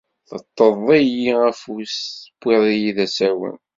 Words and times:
Teṭṭeḍ-iyi 0.29 1.33
afus. 1.49 1.97
Tewwiḍ-iyi 2.39 2.91
d 2.97 2.99
asawen. 3.05 3.57